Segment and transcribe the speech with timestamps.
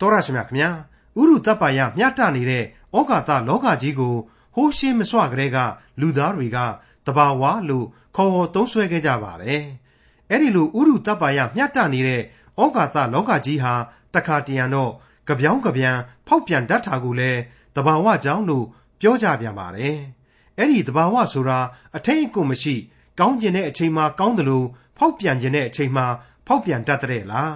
[0.00, 0.70] တော်ရရှိမြခင်ဗျာ
[1.18, 2.64] ဥရုတပ်ပါယမျှတနေတဲ့
[2.96, 4.14] ဩကာသလောကကြီးကို
[4.54, 5.58] ဟိုးရှင်းမစွကလေးက
[6.00, 6.58] လူသားတွေက
[7.06, 7.86] တဘာဝလို့
[8.16, 9.62] ခေါ်ဟောသုံးဆွဲခဲ့ကြပါတယ်
[10.30, 12.22] အဲ့ဒီလိုဥရုတပ်ပါယမျှတနေတဲ့
[12.62, 13.74] ဩကာသလောကကြီးဟာ
[14.14, 14.92] တခါတရံတော့
[15.26, 17.40] ကြပြောင်းကြပြန်ဖောက်ပြန်တတ်တာကိုလည်း
[17.76, 18.66] တဘာဝကြောင့်လို့
[19.00, 19.96] ပြောကြပြန်ပါတယ်
[20.58, 21.58] အဲ့ဒီတဘာဝဆိုတာ
[21.96, 22.74] အထိတ်အကွမရှိ
[23.18, 24.66] ကောင်းကျင်တဲ့အချိန်မှာကောင်းတယ်လို့
[24.98, 26.06] ဖောက်ပြန်ခြင်းတဲ့အချိန်မှာ
[26.46, 27.54] ဖောက်ပြန်တတ်တဲ့လား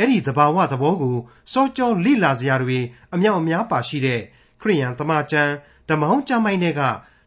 [0.00, 1.16] အဲ့ဒီသဘာဝသဘောကို
[1.52, 2.78] စောကြောလိလာစရာတွေ
[3.14, 4.20] အမြောက်အများပါရှိတဲ့
[4.60, 5.52] ခရိယန်တမန်ကျမ်း
[5.88, 6.82] ဓမ္မောင်းကျမ်းပိုင်းတွေက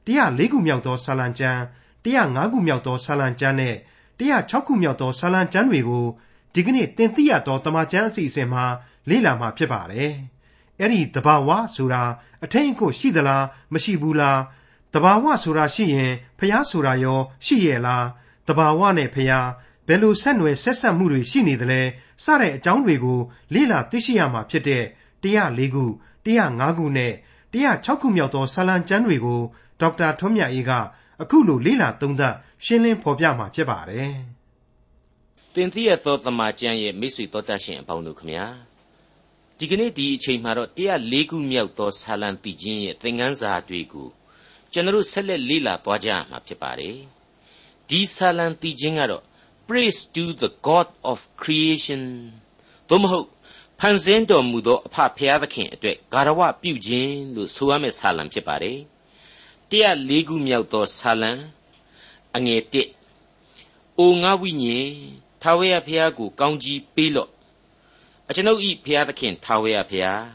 [0.07, 1.59] 104ခုမြောက်သောဆာလံကျမ်း
[2.05, 3.75] 105ခုမြောက်သောဆာလံကျမ်းနဲ့
[4.19, 6.05] 106ခုမြောက်သောဆာလံကျမ်းတွေကို
[6.53, 8.65] ဒီကနေ့တင်ပြရသောတမန်ကျမ်းအစီအစဉ်မှာ
[9.09, 10.13] လေ့လာမှာဖြစ်ပါတယ်။
[10.79, 12.03] အဲ့ဒီတဘာဝဆိုတာ
[12.43, 14.39] အထင်အကိုရှိသလားမရှိဘူးလား
[14.93, 18.05] တဘာဝဆိုတာရှိရင်ဖျားဆိုတာရောရှိရဲ့လား
[18.47, 19.47] တဘာဝနဲ့ဖျား
[19.87, 21.81] ဘယ်လိုဆက်နွယ်ဆက်ဆက်မှုတွေရှိနေသလဲ
[22.23, 23.19] စတဲ့အကြောင်းတွေကို
[23.53, 24.83] လေ့လာသိရှိရမှာဖြစ်တဲ့
[25.23, 25.85] 104ခု
[26.25, 27.13] 105ခုနဲ့
[27.53, 29.41] 106ခုမြောက်သောဆာလံကျမ်းတွေကို
[29.81, 30.71] ဒေါက်တာထွန်းမြတ်အေးက
[31.21, 32.35] အခုလိုလေ့လာသုံးသပ်
[32.65, 34.13] ရှင်းလင်းဖော်ပြမှာဖြစ်ပါတယ်။
[35.53, 38.45] တင်သိရသောသမာကျမ်းရဲ့မိတ်ဆွေတော်တတ်ရှင်အပေါင်းတို့ခမညာ
[39.57, 44.09] ဒီကနေ့ဒီအချိန်မှာတော့104ခုမြောက်သောဆာလံတည်ခြင်းရဲ့သင်ခန်းစာတွေကို
[44.71, 46.97] ကျွန်တော်ဆက်လက်လေ့လာသွားကြရမှာဖြစ်ပါတယ်။
[47.89, 49.23] ဒီဆာလံတည်ခြင်းကတော့
[49.73, 52.03] praise to the God of creation
[52.89, 53.27] သို့မဟုတ်
[53.79, 58.79] ဖန်ဆင်းတော်မူသောအဖဖျားသခင်အတွက်ဂါရဝပြုခြင်းလို့ဆိုရမယ့်ဆာလံဖြစ်ပါတယ်။
[59.69, 61.31] တရား၄ခုမြောက်သောဆာလံ
[62.35, 62.75] အငယ်၁
[63.99, 64.91] အိုငါဝိညာဉ်
[65.41, 67.29] ထာဝရဘုရားကိုကောင်းကြီးပေးလော့
[68.29, 70.25] အကျွန်ုပ်ဤဘုရားသခင်ထာဝရဘုရား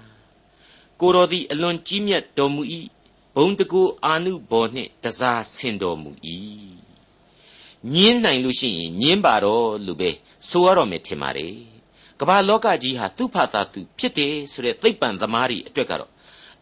[1.01, 2.63] ကိုတော်သည်အလွန်ကြီးမြတ်တော်မူ၏
[3.37, 6.11] ဘုံတကူအာနုဘော်နှင့်တစားဆင်တော်မူ၏
[7.95, 10.11] ညင်းနိုင်လို့ရှိရင်ညင်းပါတော့လို့ပဲ
[10.49, 11.55] ဆိုရတော့မယ်ထင်ပါတယ်
[12.21, 16.11] ကမ္ဘာလောကကြီးဟာသူ့ဖာသာသူဖြစ်တယ်ဆိုတဲ့သိပ္ပံသမားတွေအတွက်ကတော့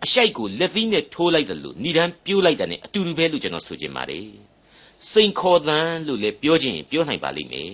[0.05, 4.29] အရှိုက်ကိုလက်သီးနဲ့ထိုးလိုက်တယ်လို့ဏိဒန်းပြိုးလိုက်တယ် ਨੇ အတူတူပဲလို့ကျွန်တော်ဆိုချင်ပါတယ်
[5.11, 7.73] စိန်ခေါ်သံလို့လည်းပြောခြင်းပြောနိုင်ပါလိမ့်မယ်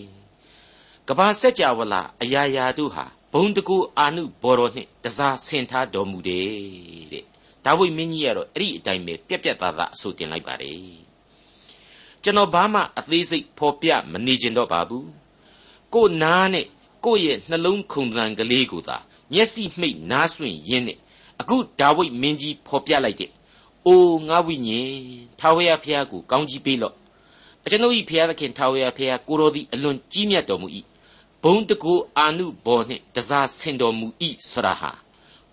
[1.09, 6.49] ကမ္ဘာစัจ java လာအရာရာတို့ဟာဘုံတကူအာနုဘော်တော်နှင့်တစားဆင်ထားတော်မူတယ်
[7.13, 7.25] တဲ့
[7.65, 11.02] ဒါဝိမင်းကြီးကတော့အဲ့ဒီအတိုင်းပဲပြက်ပြက်သားသားအဆိုတင်လိုက်ပါတယ်
[12.25, 15.09] ကျွန်တော်ဘာမှအသေးစိတ်ဖော်ပြမနေကျင်တော့ပါဘူး
[15.95, 16.67] ကိုနားနဲ့
[17.05, 18.97] ကိုရဲ့နှလုံးခုန်တန်ကလေးကိုသာ
[19.33, 20.99] မျက်စိမှိတ်နားဆွင့်ရင်းနဲ့
[21.41, 23.31] အခုဒါဝိဒ်မင်းကြီးဖော်ပြလိုက်တဲ့
[23.87, 24.93] အိုငါဝိညာဉ်
[25.41, 26.95] ထာဝရဘုရားကိုကောင်းကြီးပေးလော့
[27.65, 30.69] အကျွန်ုပ်၏ဘုရားသခင်ထာဝရဘုရားကိုတော်သည်အလွန်ကြီးမြတ်တော်မူ၏
[31.43, 34.07] ဘုံတကူအာနုဘော်နှင့်တစားဆင်တော်မူ၏
[34.51, 34.93] ဆရာဟာ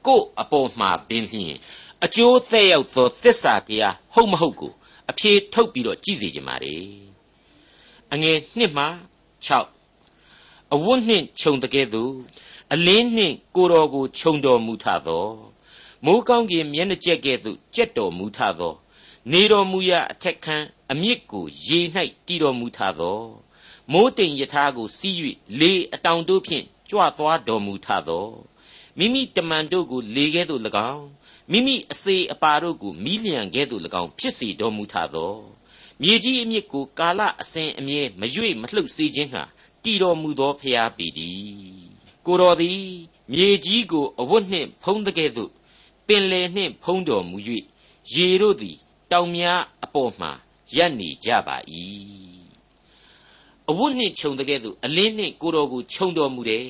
[0.05, 1.55] ကို့အပေါ်မှာပင်လျင်
[2.05, 4.73] အကျိုးသက်ရောက်သောသစ္စာတရားဟုတ်မဟုတ်ကို
[5.09, 6.75] အဖြေထုတ်ပြီးတော့ကြည့်စေချင်ပါ रे
[8.13, 8.85] အငယ်1မှ
[9.47, 12.13] 6အဝတ်နှင့်ခြုံတကဲ့သို့
[12.73, 15.27] အလင်းနှင့်ကိုတော်ကိုခြုံတော်မူထသော
[16.05, 18.73] မိုးကောင်းကင်မျက်နှာကျက်ကဲ့သို့ကြက်တော်မူထသော
[19.31, 21.79] နေတော်မူရာအထက်ခန်းအမြင့်ကိုရေ၌
[22.27, 23.19] တည်တော်မူထသော
[23.91, 25.15] မိုးတိမ်ယထာကိုစီး၍
[25.59, 28.27] လေအတောင်တို့ဖြင့်ကြွသွားတော်မူထသော
[28.97, 30.61] မိမိတမန်တို့ကိုလေကဲ့သို့၎
[30.91, 31.05] င်း
[31.51, 35.35] မိမိအစေအပါတို့ကိုမိလျံကဲ့သို့၎င်းဖြစ်စေတော်မူထသော
[36.01, 39.43] မြေကြီးအမြစ်ကိုကာလအစဉ်အမြဲမရွေ့မလှုပ်စေခြင်းဟာ
[39.83, 41.39] တည်တော်မူသောဖျားပေသည်
[42.25, 42.83] ကိုတော်သည်
[43.33, 45.51] မြေကြီးကိုအဝတ်နှင့်ဖုံးတကဲ့သို့
[46.07, 47.37] ပင်လယ်နှင့်ဖုံးတော်မူ၍
[48.13, 48.77] ရေတို့သည်
[49.11, 50.27] တောင်များအပေါ်မှ
[50.75, 51.57] ရပ်နေကြပါ၏
[53.69, 56.69] အဝတ်နှင့်ခြုံတကဲ့သို့အလင်းနှင့်ကိုတော်ကိုခြုံတော်မူတယ်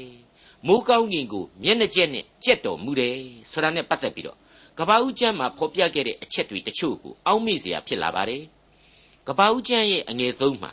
[0.68, 3.18] မိုးကောင်းကင်ကိုမျက်နှာကျက်နဲ့ကြက်တော်မူတယ်
[3.52, 4.39] ဆိုတာနဲ့ပတ်သက်ပြီးတော့
[4.79, 8.43] ကပ္ပဦးကျမ်းမှာဖော်ပြခဲ့တဲ့အချက်တွေတချို့ကိုအောက်မေ့เสียဖြစ်လာပါတယ်။
[9.29, 10.73] ကပ္ပဦးကျမ်းရဲ့အငယ်ဆုံးမှာ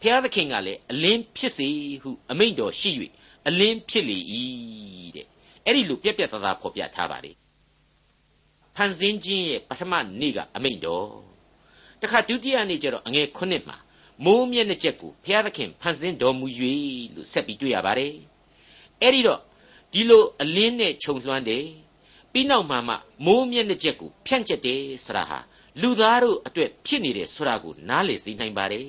[0.00, 1.68] ဘုရားသခင်ကလည်းအလင်းဖြစ်စေ
[2.02, 2.90] ဟုအမိန့်တော်ရှိ၍
[3.48, 4.18] အလင်းဖြစ်လေ၏
[5.16, 5.26] တဲ့။
[5.64, 7.34] အဲ့ဒီလိုပြက်ပြက်သားသားဖော်ပြထားပါတယ်။
[8.76, 11.08] ဖန်ဆင်းခြင်းရဲ့ပထမနေ့ကအမိန့်တော်။
[12.02, 13.76] တခါဒုတိယနေ့ကျတော့အငယ်9မှာ
[14.24, 16.46] မိုးမျက်နှာချက်ကိုဘုရားသခင်ဖန်ဆင်းတော်မူ၍
[17.14, 18.14] လို့ဆက်ပြီးတွေ့ရပါတယ်။
[19.02, 19.40] အဲ့ဒီတော့
[19.92, 21.64] ဒီလိုအလင်းနဲ့ခြုံလွှမ်းတယ်
[22.33, 22.95] ပြီးနောက်မှမှ
[23.25, 25.39] မိုးမျက်နှာချက်ကိုဖြန့်ကျက်တယ်ဆိုတာဟာ
[25.81, 28.87] လူသားတို့အတွက်ဖြစ်နေတယ်ဆိုတာကိုနားလည်စေနိုင်ပါတယ်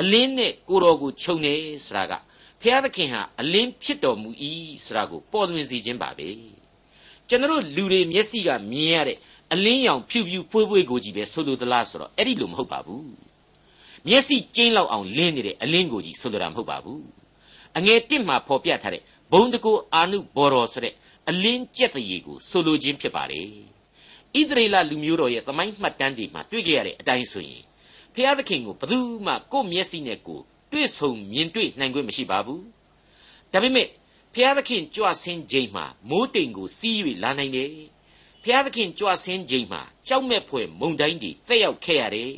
[0.00, 1.54] အလင်းနဲ့ကိုတော်ကိုခြုံနေ
[1.86, 2.12] ဆိုတာက
[2.60, 4.30] ဖျားသခင်ဟာအလင်းဖြစ်တော်မူ၏
[4.84, 6.28] ဆိုတာကိုပေါ်လွင်စေခြင်းပါပဲ
[7.28, 9.18] ကျွန်တော်လူတွေမျက်စိကမြင်ရတဲ့
[9.52, 13.08] အလင်းရောင်ဖြူဖြူဖွေးဖွေးကိုကြီးပဲဆိုလိုသလားဆိုတော့အဲ့ဒီလိုမဟုတ်ပါဘူး
[14.08, 17.02] မျက်စိကျင်းလောက်အောင်လင်းနေတဲ့အလင်းကိုကြီးဆိုလိုတာမဟုတ်ပါဘူး
[17.78, 19.02] အငယ်တစ်မှာဖော်ပြထားတဲ့
[19.32, 20.94] ဘုံတကူအာနုဘော်တော်ဆိုတဲ့
[21.30, 23.48] အလင်းကျက်တရေကိုဆိုလိုခြင်းဖြစ်ပါတယ်
[24.38, 27.62] ဣသရေလလူမျိုးတော်ရဲ့သမိုင်းမှတ်တမ်းတွေမှာတွေ့ကြရတဲ့အတိုင်းဆိုရင်
[28.14, 30.40] ဖျားသခင်ကိုဘယ်သူမှကိုယ့်မျက်စိနဲ့ကို
[30.72, 32.64] တွေ့ဆုံမြင်တွေ့နိုင်ခွင့်မရှိပါဘူး
[33.52, 33.90] ဒါပေမဲ့ဖ
[34.34, 37.72] ဖျားသခင်ကြွဆင်းခြင်းမှာမိုးတိမ်ကိုစီး၍လာနိုင်တယ်
[38.44, 42.34] ဖျားသခင်ကြွဆင်းခြင်းမှာကြောက်မဲ့ဖွယ်မုန်တိုင်းတွေတက်ရောက်ခဲ့ရတယ်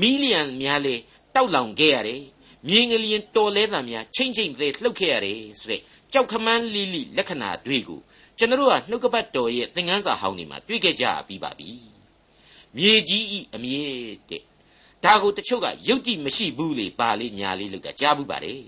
[0.00, 0.94] မီလီယံများလေ
[1.34, 2.22] တောက်လောင်ခဲ့ရတယ်
[2.68, 8.00] မြင်းကလေးတော်လဲတာများချိန်ချိန်သေးလှုပ်ခဲ့ရတယ်ဆိုတဲ့ ကြောက်ခမန်းလီလီလက္ခဏာတွေကို
[8.38, 11.70] ကျွန်တော်ကနှုတ်ကပတ်တော်ရဲ့သင်ခန်းစာဟောင်းတွေမှာတွေ့ခဲ့ကြပြီးပါပြီ
[12.76, 14.42] မြေကြီးဤအမြင့်တဲ့
[15.04, 18.62] ဒါကိုတချို့ကယုတ်တိမရှိဘူးလေပါလေးညာလေးလို့ကကြားဘူးပါတယ်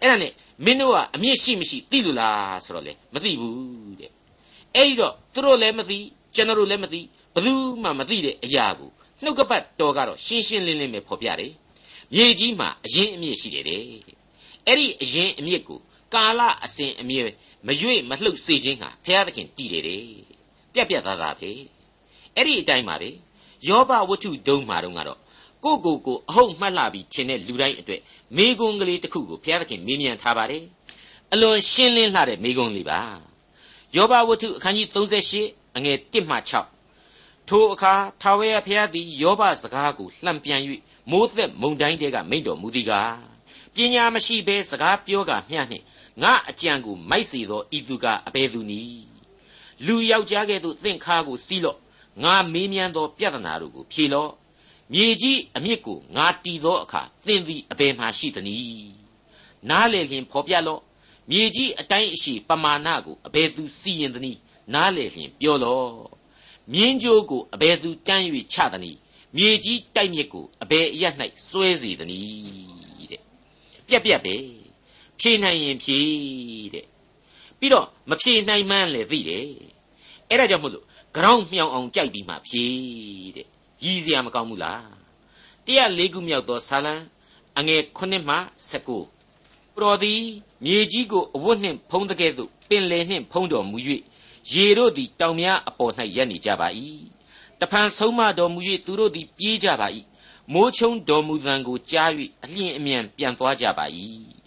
[0.00, 0.32] အဲ့ဒါနဲ့
[0.64, 4.10] မင်းတို့ကအမြင့်ရှိမရှိသိလို့လားဆိုတော့လေမသိဘူးတဲ့
[4.74, 5.98] အဲ့ဒီတော့သူတို့လည်းမသိ
[6.34, 7.00] ကျွန်တော်တို့လည်းမသိ
[7.34, 8.90] ဘယ်သူမှမသိတဲ့အရာကို
[9.22, 11.52] နှုတ်ကပတ်တော်ကတော့ရှင်းရှင်းလင်းလင်းပဲဖော်ပြတယ်
[12.14, 13.82] မြေကြီးမှာအရင်အမြင့်ရှိတယ်တဲ့
[14.66, 15.80] အဲ့ဒီအရင်အမြင့်ကို
[16.14, 17.24] ကာလအစဉ်အမြဲ
[17.66, 20.02] မရွေ့မလှုပ်စေခြင်းဟာဘုရားသခင်တည်တယ်တဲ့
[20.72, 21.50] ပြက်ပြက်သားသားပဲ
[22.36, 23.10] အဲ့ဒီအတိုင်းပါပဲ
[23.68, 25.18] ယောဘဝတ္ထုဒုံမှာတော့ကတော့
[25.64, 28.00] ကိုကိုကိုအဟုတ်မှတ်လှပြီးခြင်းတဲ့လူတိုင်းအတွက်
[28.36, 30.64] မိဂုံကလေးတစ်ခုကိုဘုရားသခင်မေးမြန်းထားပါတယ်
[31.32, 33.00] အလွန်ရှင်းလင်းလှတဲ့မိဂုံလေးပါ
[33.96, 34.88] ယောဘဝတ္ထုအခန်းကြီး
[35.34, 36.36] 38အငယ်1မှ
[36.92, 40.60] 6ထိုအခါထာဝရဘုရားသည်ယောဘစကားကိုလှန်ပြန်၍
[41.10, 43.14] မိုးသက်မုန်တိုင်းတဲကမိန့်တော်မူသည်ကား
[43.74, 45.84] ပညာမရှိဘဲစကားပြောကမျှနှင့်
[46.20, 49.06] ငါအကြံကိုမိုက်စေသောဤသူကအဘယ်သူနည်း
[49.86, 51.78] လူယောက်ျားကဲ့သို့သင်ခါကိုစီးလော့
[52.22, 54.30] ငါမေးမြန်းသောပြဿနာတို့ကိုဖြေလော့
[54.92, 58.94] မြေကြီးအမြစ်ကိုငါတီသောအခါသင်သည်အဘယ်မှရှိသနည်း
[59.70, 60.82] နားလေလျင်ဖော်ပြလော့
[61.30, 64.40] မြေကြီးအတိုင်းအရှိပမာဏကိုအဘယ်သူစီရင်သနည်း
[64.74, 65.92] နားလေလျင်ပြောလော့
[66.72, 68.98] မြင်းကြိုးကိုအဘယ်သူတန်း၍ချသနည်း
[69.36, 71.04] မြေကြီးတိုက်မြစ်ကိုအဘယ်အရ၌
[71.48, 73.22] စွဲစေသနည်းတဲ့
[73.88, 74.34] ပြက်ပြက်ပဲ
[75.22, 75.98] ဖြေနိုင်ရင်ဖြေ
[76.74, 76.86] တဲ့
[77.58, 79.46] ပြီးတော့မဖြေနိုင်မှန်းလည်းသိတယ်
[80.28, 80.86] အဲ့ဒါကြောင့်မို့လို့
[81.16, 82.64] ကြောင်းမြောင်အောင်ကြိုက်ပြီးမှဖြေ
[83.36, 83.46] တဲ့
[83.84, 84.90] ရည်စရာမကောင်းဘူးလား
[85.66, 86.94] တရားလေးခုမြောက်သောဇာလံ
[87.58, 88.36] အငယ်9မှ
[88.70, 90.22] 19ပရောသည်
[90.64, 93.78] မြေကြီးကိုအဝတ်နှင့်ဖုံးတကဲ့သို့ပင်လယ်နှင့်ဖုံးတော်မူ၍
[94.52, 96.68] ရေတို့သည်တောင်များအပေါ်၌ရပ်နေကြပါ၏
[97.60, 99.88] တဖန်ဆုံးမတော်မူ၍သူတို့သည်ပြေးကြပါ၏
[100.52, 102.10] မိုးချုံတော်မူသံကိုကြား၍
[102.42, 103.86] အလျင်အမြန်ပြန်သွားကြပါ၏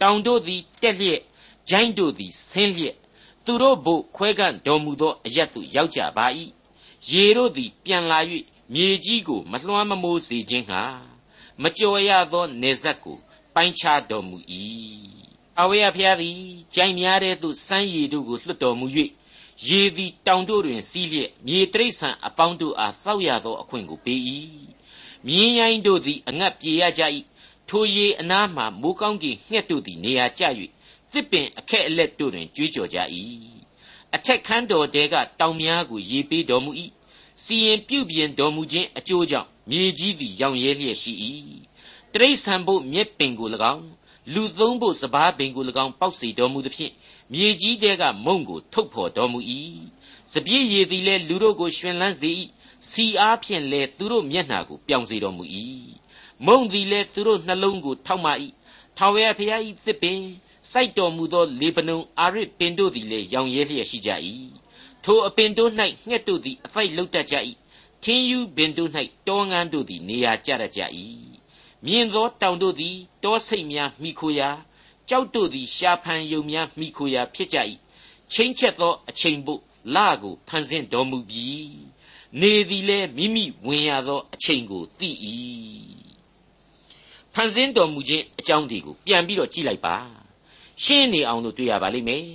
[0.00, 1.20] တောင်တို့သည်တက်လျက်
[1.68, 2.96] ဂျိုင်းတို့သည်ဆင်းလျက်
[3.44, 6.26] သူတို့ဘို့ခွဲကန့်တော်မူသောအရတ်သို့ရောက်ကြပါ၏
[7.10, 8.18] ရေတို့သည်ပြန်လာ၍
[8.74, 10.82] မြေကြီးကိုမလွှမ်းမမိုးစေခြင်းဟာ
[11.62, 13.18] မကြော်ရသောနေဇက်ကို
[13.54, 14.36] ပိုင်းခြားတော်မူ၏
[15.60, 16.38] အဝေယဖျားသည်
[16.74, 18.86] ကြိုင်များတဲ့သို့စမ်းရည်တို့ကိုလွှတ်တော်မူ၍
[19.66, 24.20] ရေသည်တောင်တို့တွင်စီးလျက်မြေတိရစ္ဆာန်အပေါင်းတို့အားသောက်ရသောအခွင့်ကိုပေး၏
[25.26, 27.02] မြင်းရိုင်းတို့သည်အငတ်ပြေရကြ၏
[27.72, 30.42] ထိုရေအနားမှမိုးကောင်းကင်ငှက်တို့သည်နေရာကျ၍
[31.12, 32.98] သစ်ပင်အခက်အလက်တို့တွင်ကြွေးကြော်ကြ၏
[34.14, 36.70] အထက်ခန်းတော်တဲကတောင်များကိုရေပေးတော်မူ၏
[37.42, 41.12] စီရင်ပြုပြင်တော်မူခြင်းအကျိုးကြောင့်မြေကြီးသည်ရောင်ရဲလျက်ရှိ၏
[42.12, 43.84] တရိษံဖို့မြက်ပင်ကို၎င်း
[44.34, 46.92] လူသုံးဖို့စပားပင်ကို၎င်းပေါက်စီတော်မူသဖြင့်
[47.32, 49.38] မြေကြီးတဲကမုံကိုထုတ်ဖော်တော်မူ၏
[50.32, 52.30] စပြည့်ရည်သည်လည်းလူတို့ကိုရှင်လန်းစေ၏
[52.90, 55.44] စီအားဖြင့်လည်းသူတို့မျက်နှာကိုပြောင်စေတော်မူ၏
[56.46, 58.30] မုံသည်လည်းသူတို့နှလုံးကိုထောက်မှ၏
[58.96, 60.20] ထာဝရဘုရား၏သစ်ပင်
[60.72, 64.10] စိုက်တော်မူသောလေပနုံအာရစ်ပင်တို့သည်လည်းရောင်ရဲလျက်ရှိကြ၏
[65.04, 65.70] ထိုအပင်တို့၌
[66.08, 67.36] ငှက်တို့သည်အဖိုက်လုတ်တတ်ကြ၏
[68.02, 68.90] ထင်းယူပင်တို့၌
[69.28, 70.80] တောငန်းတို့သည်နေရာကျတတ်ကြ၏
[71.84, 74.50] မြင်သောတောင်တို့သည်တောဆိတ်များမိခိုရာ
[75.08, 77.58] ကြောက်တို့သည်ရှာဖန်ယုံများမိခိုရာဖြစ်ကြ၏
[78.32, 79.54] ချင်းချက်သောအချိန်ပု
[79.94, 81.70] လကိုဖန်ဆင်းတော်မူပြီး
[82.40, 85.10] နေသည်လည်းမိမိဝင်ရသောအချိန်ကိုသိ၏
[87.34, 89.96] ဖန်ဆင်းတော်မူခြင်းအကြောင်းတွေကိုပြန်ပြီးတော့ကြည့်လိုက်ပါ
[90.84, 92.26] ရှင်းနေအောင်လို့တွေ့ရပါလိမ့်မယ်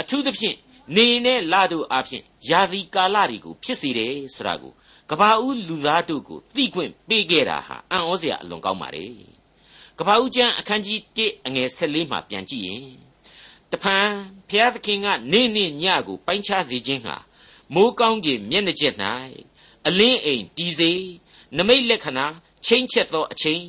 [0.00, 0.56] အထူးသဖြင့်
[0.96, 4.72] နေနဲ့လတို့အဖြစ်ယာသီကာလတွေကိုဖြစ်စေတယ်ဆိုတာကို
[5.10, 9.06] ကဘာဦးလူသားတို့ကိုသိခွင့်ပေးခဲ့တာဟာအံ့ဩစရာအလွန်ကောင်းပါလေ
[9.98, 12.88] ကဘာဦးကျမ်းအခန်းကြီး1အငယ်14မှာပြန်ကြည့်ရင်
[13.72, 14.08] တဖန်
[14.48, 17.16] ဘုရားသခင်ကနေ့နေ့ညကိုပိုင်းခြားစေခြင်းဟာ
[17.74, 18.94] မိုးကောင်းကင်မျက်နှာကျက်၌
[19.86, 20.92] အလင်းအိမ်တီးစေ
[21.56, 22.26] နမိတ်လက္ခဏာ
[22.66, 23.62] ချင်းချက်သောအချိန်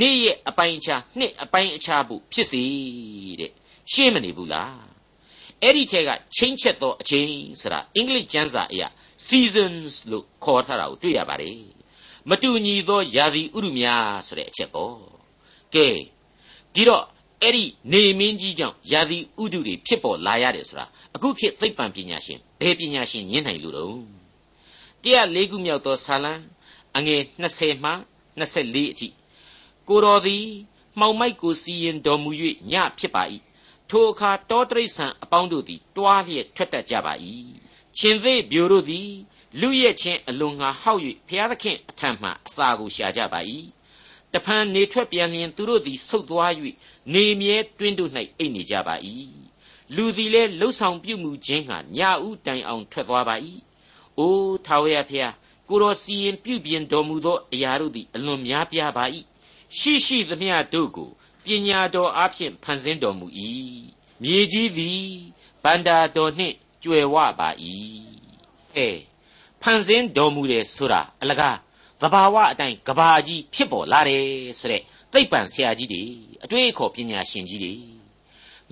[0.00, 2.62] နေ့ရဲ့အပိုင်းအခြားနှစ်အပိုင်းအခြားဖို့ဖြစ်စေ
[3.40, 3.52] တဲ့
[3.92, 4.84] ရှင်းမနေဘူးလား
[5.62, 8.82] အဲ့ဒီထဲကချင်းချက်သောအချိန်ဆိုတာအင်္ဂလိပ်ကျမ်းစာအရ
[9.26, 11.58] seasons လို့ခေါ်ထားတာကိုတွေ့ရပါတယ်
[12.30, 14.96] မတူညီသောယာသီဥရုများဆိုတဲ့အချက်ပေါ့
[15.74, 15.86] ကဲ
[16.74, 17.04] ဒီတော့
[17.42, 23.96] အဲ့ဒီနေမင်းကြီးကြောင့်ယာသီဥဒုတွေဖြစ်ပေါ်လာရတယ်ဆိုတာအခုခေတ်သိပ္ပံပညာရှင်ဘယ်ပညာရှင်ညင်းနိုင်လို့တော့
[25.02, 26.32] တရား၄ခုမြောက်သောဇာလံ
[26.96, 27.92] အငယ်20မှ
[28.40, 29.08] 24အထိ
[29.88, 30.46] ကိုတော်သည်
[30.98, 32.30] မှောင်မိုက်ကိုစီရင်တော်မူ၍
[32.70, 33.22] ညဖြစ်ပါ၏
[33.90, 37.14] ထိုအခါတောတရိษံအပေါင်းတို့သည်တွားလျက်ထွက်တတ်ကြပါ၏
[37.98, 39.10] ရှင်သေးပြိုတို့သည်
[39.60, 43.40] လူရဲ့ချင်းအလွန်ငါဟောက်၍ဘုရားသခင်အထံမှအစာကိုရှာကြပါ၏
[44.32, 46.52] တဖန်နေထွက်ပြန်လျင်သူတို့သည်ဆုတ်သွား၍
[47.14, 48.94] နေမြဲတွင်းတို့၌အိပ်နေကြပါ၏
[49.94, 53.36] လူသည်လည်းလှုပ်ဆောင်ပြုမှုခြင်းဟာညာဥတိုင်အောင်ထွက်သွားပါ၏
[54.18, 55.34] အိုးထာဝရဖျား
[55.68, 59.04] ကိုတော်စီရင်ပြုပြင်တော်မူသောအရာတို့သည်အလွန်များပြားပါ၏
[59.78, 61.10] ရှိရှိသမျှတို့ကို
[61.44, 63.26] ပညာတော်အားဖြင့်ဖန်ဆင်းတော်မူ၏
[64.22, 65.04] မြေကြီးသည်
[65.62, 66.54] ဗန္တာတော်နှင့်
[66.84, 67.48] ကြွယ်ဝပါ၏
[68.76, 68.88] အဲ
[69.62, 71.56] ဖန်ဆင်းတော်မူတယ်ဆိုတာအလကား
[72.00, 74.24] သဘာဝအတိုင်းကဘာကြီးဖြစ်ပေါ်လာတယ်
[74.60, 76.02] ဆိုတဲ့သိပ္ပံဆရာကြီးတွေ
[76.44, 77.74] အတွေ့အခေါ်ပညာရှင်ကြီးတွေ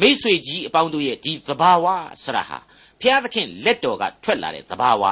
[0.01, 1.87] မိษွေကြီးအပေါင်းတို့ရဲ့ဒီသဘာဝ
[2.23, 2.59] ဆရာဟာ
[3.01, 5.05] ဘုရားသခင်လက်တော်ကထွက်လာတဲ့သဘာဝ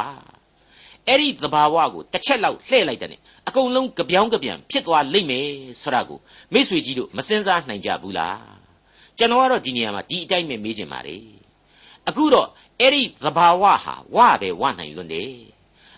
[1.06, 3.20] အဲ့ဒီသဘာဝကိုတစ်ချက်လောက်လှည့်လိုက်တဲ့
[3.50, 5.48] အကုန်လုံးကြပြောင်းကြပြန်ဖြစ်သွားလိမ့်မယ်
[5.82, 6.18] ဆိုတာကို
[6.52, 8.40] မိษွေကြီးတို့မစင်စားနိုင်ကြဘူးလား
[9.18, 11.24] ကျွန်တော်ကတော့ဒီနေရာမှာဒီအတိုင်းပဲမေးချင်ပါတယ်
[12.08, 12.48] အခုတော့
[12.80, 15.34] အဲ့ဒီသဘာဝဟာဝပဲဝနိုင်လွန်းတယ်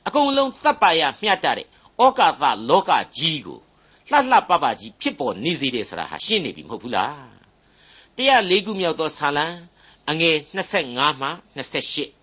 [0.07, 1.67] အကုန်လုံးသတ်ပါရမျှတတဲ့
[2.03, 3.59] ဩကာသလောကကြီးကို
[4.11, 7.33] လှလှပပကြီးဖြစ်ပေါ်နေစေတယ်ဆိုတာဟာရှင်းနေပြီမဟုတ်ဘူးလား
[8.17, 9.47] တရား၄ခုမြောက်သောဆာလံ
[10.11, 10.37] အငယ်
[10.79, 12.22] 25မှ28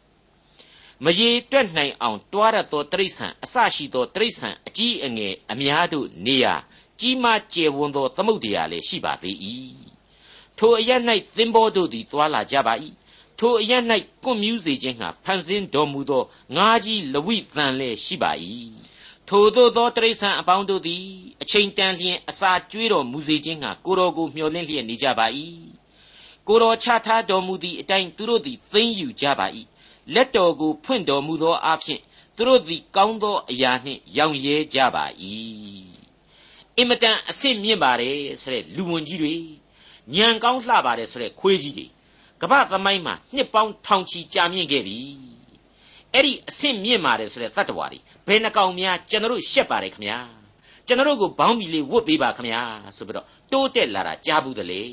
[1.05, 6.55] မရေတွက်နိုင်အောင်တွားရသောတိရစ္ဆာန်အစရှိသောတိရစ္ဆာန်အကြီးအငယ်အများတို့နေရာ
[6.99, 9.37] ကြီးမားကျယ်ဝန်းသောသမုဒ္ဒရာလည်းရှိပါသေး၏
[10.57, 10.91] ထိုအရ၌
[11.37, 12.73] သင်္ဘောတို့သည်တွာလာကြပါ၏
[13.39, 13.73] ထိုအရ၌
[14.23, 16.23] ကွန်မြူးစေခြင်းဟာဖန်ဆင်းတော်မူသော
[16.55, 18.31] ငါးကြီးလဝိသန်လည်းရှိပါ၏
[19.29, 21.05] ထိုသို့သောတရိษံအပေါင်းတို့သည်
[21.41, 25.27] အချိန်တန်လျင်အစာကျွေးတော်မူစေခြင်းဟာကိုတော်ကိုမျှော်လင့်လျက်နေကြပါ၏
[26.47, 29.47] ကိုတော်ချထားတော်မူသည့်အတိုင်းသူတို့သည်သိမ့်ယူကြပါ၏
[30.13, 32.01] လက်တော်ကိုဖွင့်တော်မူသောအဖြစ်
[32.35, 35.05] သူတို့သည်ကောင်းသောအရာနှင့်ရောင်ရဲကြပါ၏
[36.77, 39.35] အင်မတန်အဆင့်မြင့်ပါတယ်ဆိုတဲ့လူဝင်ကြီးတွေ
[40.15, 41.85] ညံကောင်းလှပါတယ်ဆိုတဲ့ခွေးကြီးတွေ
[42.41, 44.97] ကမ္ဘာသမိုင်းမှာနှစ်ပေါင်းထောင်ချီကြာမြင့်ခဲ့ပြီ
[46.13, 50.17] အဲ့ဒီအဆင့်မြင့်ပါတယ်ဆိုတဲ့တတ္တဝါတွေဘယ်နှကောင်များကျွန်တော်ရှက်ပါတယ်ခမညာ
[50.87, 52.61] ကျွန်တော်ကိုဘောင်းမီလေးဝတ်ပေးပါခမညာ
[52.97, 54.83] ဆိုပြီးတော့တိုးတက်လာတာကြားဘူးတလေ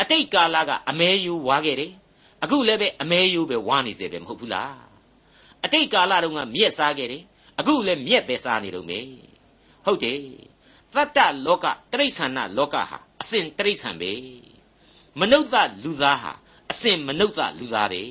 [0.00, 1.92] အတိတ်ကာလကအမဲယူဝါခဲ့တယ်
[2.42, 4.74] အခုလည်းပဲအမဲယူပဲဝါနေစေပဲမဟုတ်ဘူးလား
[5.64, 7.22] အတိတ်ကာလတုန်းကမြက်စားခဲ့တယ်
[7.58, 9.00] အခုလည်းမြက်ပဲစားနေတော့မေ
[9.86, 10.18] ဟုတ်တယ်
[10.94, 14.12] သတ္တလောကတိရစ္ဆာန်လောကဟာအစဉ်တိရစ္ဆာန်ပဲ
[15.20, 15.54] မနုဿ
[15.84, 16.32] လူသားဟာ
[16.70, 18.02] အစဉ်မနုဿလူသားပဲ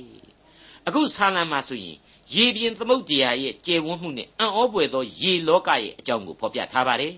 [0.87, 1.97] အခုဆာလံမှာဆိုရင်
[2.35, 7.13] ရေပြင်သမုတ်တရားရဲ့ကျယ်ဝန်းမှုနဲ့အံ့ဩပွေသောရေလောကရဲ့အကြောင်းကိုဖော်ပြထားပါတယ်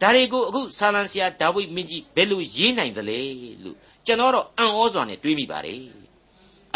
[0.00, 3.20] ဒါတွေကိုအခုဆာလံဆရာဒါဝိဒ်မင်းကြီးဘယ်လိုရေးနိုင်သလဲ
[3.62, 5.80] လို့ကျွန်တော်တော့အံ့ဩစွာနဲ့တွေးမိပါတယ်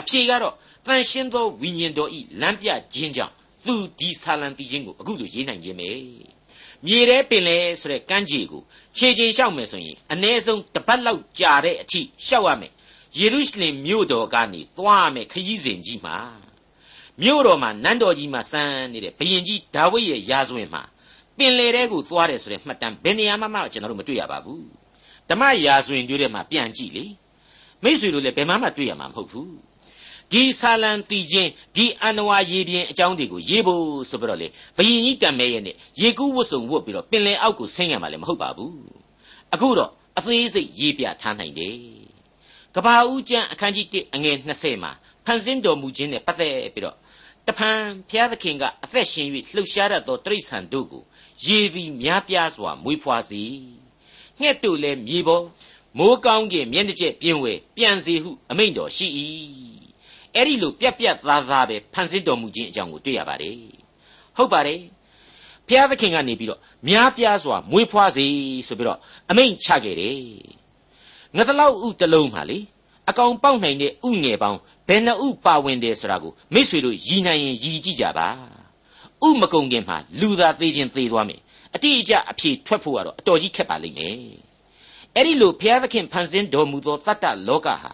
[0.00, 0.54] အဖြေကတော့
[0.86, 3.32] တန်ရှင်းသောဝိညာဉ်တော်ဤလမ်းပြခြင်းကြောင့်
[3.66, 5.90] သူဒီဆာလံတီချင်းကိုအခုလိုရေးနိုင်ခြင်းပဲ
[6.86, 8.62] မြေထဲပင်လေဆိုတဲ့ကမ်းခြေကို
[8.96, 12.72] ခြေချင်းလျှောက်မယ်ဆိုရင်အ ਨੇ ဆုံးတစ်ပတ်လောက်ကြာတဲ့အထိလျှောက်ရမယ်
[13.18, 16.16] ယေရုရှလင်မြို့တော်ကနေသွားမယ်ခရီးစဉ်ကြီးမှာ
[17.22, 20.82] မြို့တော်မှာနန်းတော်ကြီးမှာစမ်းနေတဲ့ဘုရင်ကြီးဒါဝိဒ်ရဲ့ရာဇဝင်မှာ
[21.38, 24.64] ပင်လေတဲကိုသွားတယ်ဆိုတဲ့မှတ်တမ်းဘယ်နေရာမှမှကျွန်တော်တို့မတွေ့ရပါဘူး
[25.30, 27.04] ဓမ္မရာဇဝင်တွေထဲမှာပြန်ကြည့်လေ
[27.82, 29.52] မိษွေတို့လည်းဘယ်မှမှတွေ့ရမှာမဟုတ်ဘူး
[30.32, 38.74] ဒီဆာလံတီချင်းဒီအန္တဝါရေပြင်အကြောင်းတွေကိုရေးဖို့ဆိုပြီးတော့လေဘယင်ကြီးတံမဲရဲ့နဲ့ရေကူးဝတ်စုံဝတ်ပြီးတော့ပင်လယ်အောက်ကိုဆင်းရမှာလည်းမဟုတ်ပါဘူး
[39.54, 41.76] အခုတော့အသေးစိတ်ရေးပြထားနိုင်တယ်
[42.74, 44.92] ကဘာဦးကျမ်းအခန်းကြီး1အငယ်20မှာ
[45.24, 46.96] ဖန်ဆင်းတော်မူခြင်းနဲ့ပတ်သက်ပြီးတော့
[47.46, 47.78] တဖန်
[48.08, 51.02] ဘုရားသခင်ကအသက်ရှင်၍လှုပ်ရှားတတ်သောတိရစ္ဆာန်တို့ကို
[51.44, 53.42] ရေပြီးများပြားစွာမွေးဖွားစေ
[54.40, 55.44] ငှက်တို့လည်းမြေပေါ်
[55.98, 59.06] မိုးကောင်းကင်မျက်နှာကျက်ပြင်းဝဲပြန်စေဟုအမိန့်တော်ရှိ၏
[60.36, 63.56] အဲ့ဒီလိုပြက်ပြက်သားသားပဲဖန်ဆင်းတော်မူခြင်းအကြောင်းကိုတွေ့ရပါတယ်
[64.36, 64.80] ဟုတ်ပါတယ်
[65.68, 68.26] ဘုရားသခင်ကနေပြီးတော့များပြားစွာမွေးဖွားစေ
[68.68, 68.98] ဆိုပြီးတော့
[69.30, 70.18] အမိန့်ချခဲ့တယ်
[71.36, 72.58] ငါတလောက်ဥတလုံးပါလေ
[73.10, 78.28] အကောင်ပေါက်နိုင်တဲ့ဥငယ်ပေါင်းဘယ်နှဥပါဝင်တယ်ဆိုတာကိုမိษွေတို့ရည်နိုင်ရင်ရည်ကြည့်ကြပါ
[79.26, 81.40] ဥမကုံခင်မှာလူသာသေးခြင်းသေးသွားမယ်
[81.74, 84.16] အတိအကျအဖြေထွက်ဖို့ကတော့အတော်ကြီးခက်ပါလိမ့်မယ်
[85.14, 87.90] အဲ့ဒီလိုဘုရားသခင်ဖန်ဆင်းတော်မူသောတတ္တလောကဟာ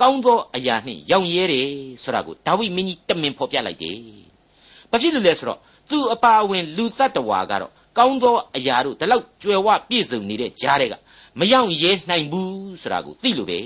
[0.00, 1.68] ကောင်းသောအရာနှင့်ရောင်ရဲတယ်
[2.02, 3.98] ဆိုတာကိုဒါဝိမင်းကြီးတမင်ဖော်ပြလိုက်တယ်။
[4.90, 5.58] ဘာဖြစ်လို့လဲဆိုတော့
[5.90, 10.94] သူအပါအဝင်လူသတ္တဝါကတော့ကောင်းသောအရာတို့ဒီလောက်ကြွယ်ဝပြည့်စုံနေတဲ့ကြားတွေက
[11.38, 13.60] မရောက်ရဲနိုင်ဘူးဆိုတာကိုသိလို့ပဲ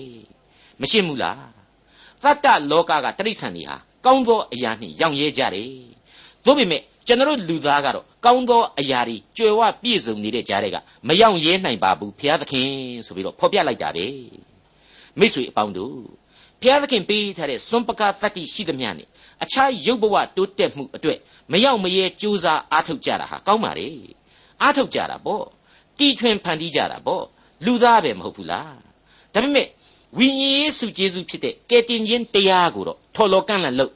[0.81, 1.41] မရှင်းဘူးလား။
[2.23, 5.71] သတ္တလောကကတိရစ္ဆာန်တွေဟာကောင်းသောအရာနှင့်ရောင်ရဲကြတယ်။
[6.45, 10.77] သို့ပေမဲ့ကျွန်တော်လူသားကတော့ကောင်းသောအရာတွေကြွယ်ဝပြည့်စုံနေတဲ့ကြားတွေက
[11.09, 12.71] မရောက်ရဲနိုင်ပါဘူးဖျားသခင်
[13.07, 14.07] ဆိုပြီးတော့ဖော်ပြလိုက်တာပဲ
[15.21, 15.97] မိတ်ဆွေအပေါင်းတို့
[16.63, 19.09] ဘုရားသခင်ပေးထားတဲ့စွန့်ပကားတတ္တိရှိသမျှနဲ့
[19.43, 21.19] အခြားရုပ်ဘဝတိုးတက်မှုအတွက်
[21.53, 23.89] မရောက်မရဲကြိုးစားအားထုတ်ကြတာဟာကောင်းပါလေ
[24.63, 25.45] အားထုတ်ကြတာပေါ့
[25.99, 27.25] တီထွင်ဖန်တီးကြတာပေါ့
[27.65, 28.77] လူသားပဲမဟုတ်ဘူးလား
[29.33, 29.67] ဒါပေမဲ့
[30.19, 33.93] ဝိညာဉ်ရေးစုကျေးဇူးဖြစ်တဲ့ကယ်တင်ခြင်းတရားကိုတော့ထော်လော်ကန့်လန့်လို့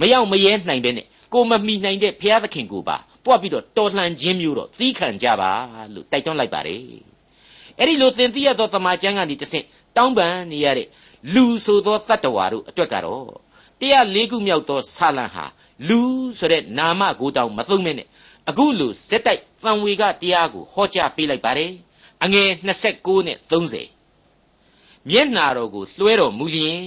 [0.00, 5.50] မရောက်မရဲနိုင်ပဲနဲ့ကိုမမီနိုင်တဲ့ဘုရားသခင်ကိုပါပွားပြီးတော့တော်လှန်ခြင်းမျိုးတော့သီးခံကြပါ
[5.94, 6.80] လို့တိုက်တွန်းလိုက်ပါတယ်
[7.78, 9.64] အဲ့ဒီလိုသင်သိရသောတမန်ကျမ်းကနေတဆင့်
[9.96, 10.88] တောင်းပန်နေရတဲ့
[11.34, 13.26] လူဆိုသောတတ္တဝါတို့အတွက်ကတော့
[13.80, 15.44] တရားလေးခုမြောက်သောဆာလံဟာ
[15.88, 16.00] လူ
[16.38, 18.08] ဆိုတဲ့နာမကိုတောင်မသုံးမဲနဲ့
[18.48, 21.72] အခုလိုစက်တိုက်တန်ဝေကတရားကိုဟောကြားပေးလိုက်ပါတယ်
[22.24, 22.48] အငယ်
[22.88, 26.82] 29နဲ့30မျက်နာတော်ကိုလွှဲတော်မူလျင်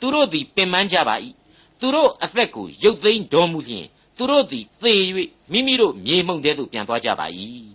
[0.00, 1.16] သူတို့သည်ပင်ပန်းကြပါ၏
[1.80, 3.86] သူတို့အသက်ကိုရုပ်သိမ်းတော်မူလျင်
[4.16, 4.94] သူတို့သည်သေ၍
[5.52, 7.26] မိမိတို့မြေမှုန့်တဲသို့ပြန်သွားကြပါ၏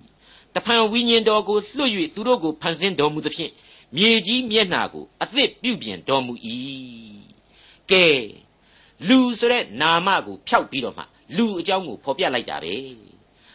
[0.53, 3.51] တဖန်ဝိညာဉ်တော်ကိုလွှတ်၍သူတို့ကိုဖန်ဆင်းတော်မူသဖြင့်
[3.95, 6.33] မြေကြီးမျက်နှာကိုအသစ်ပြုပြင်တော်မူ၏
[7.91, 8.05] ကဲ
[9.07, 11.03] လူဆိုတဲ့နာမကိုဖျောက်ပြီးတော့မှ
[11.37, 12.75] လူအကြောင်းကိုဖော်ပြလိုက်တာပဲ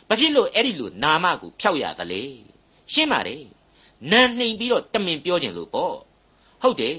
[0.09, 2.23] ဘာဖြစ်လို့အဲ့ဒီလိုနာမကိုဖျောက်ရသလဲ
[2.93, 3.45] ရှင်းပါတယ်
[4.11, 5.97] နာနှိမ်ပြီးတော့တမင်ပြောခြင်းလို့ပေါ့
[6.63, 6.99] ဟုတ်တယ်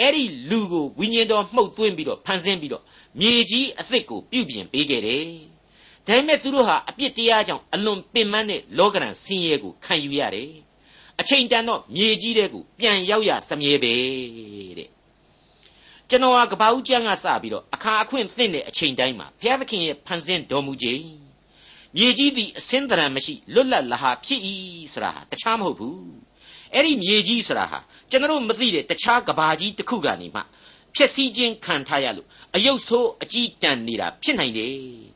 [0.00, 2.82] အဲ့ဒီလူကိုဝိညာဉ်တော်မှုတ်သွင်းပြီးတော့ဖန်ဆင်းပြီးတော့
[3.20, 5.24] မြေကြီးအသစ်ကိုပြုပြင်ပေးခဲ့တယ်
[6.06, 10.50] ဒါပေမဲ့သူတို့ဟာအပြစ်တရားကြောင့်အလွန်ပင်ပန်းတဲ့လောကရန်ဆင်းရဲကိုခံယူရတယ်
[11.22, 13.92] အချိန်တန်တော့မြေကြီးတဲ့ကိုပြန်ရောက်ရစမြဲပဲ
[14.78, 14.88] တဲ့
[16.08, 21.04] ကျွန်တော်ဟာကပ္ပဦးကျမ်းကစပြီးတော့အခါအခွင့်သင့်တဲ့အချိန်တိုင်းမှာဘုရားသခင်ရဲ့ဖန်ဆင်းတော်မူခြင်း
[21.96, 24.40] မြေကြီးသည်အစင်းတရံမရှိလွတ်လပ်လဟာဖြစ်၏
[24.92, 26.00] ဆိုတာဟာတခြားမဟုတ်ဘူး
[26.74, 27.78] အဲ့ဒီမြေကြီးဆိုတာဟာ
[28.10, 30.42] ကျွန်တော်မသိတဲ့တခြားကဘာကြီးတစ်ခုကနေမှ
[30.94, 35.11] ဖြစ်စည်းခြင်းခံထားရလို့အယုတ်ဆိုးအကြီးတန်နေတာဖြစ်နိုင်တယ်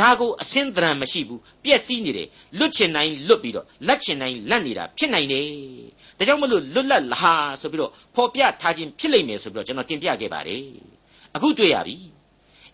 [0.00, 5.46] ဒါကိုအစင်းတရံမရှိဘူးပြက်စီးနေတယ်လွတ်ချင်နိုင်လွတ်ပြီးတော့လက်ချင်နိုင်လက်နေတာဖြစ်နိုင်တယ်
[6.18, 10.62] ဒါကြောင့်မလို့လွတ်လပ်လဟာဆိုပြီးတော့ဖော်ပြထားခြင်းဖြစ်လိမ့်မယ်ဆိုပြီးတော့ကျွန်တော်တင်ပြခဲ့ပါတယ်
[11.34, 11.96] အခုတွေ့ရပြီ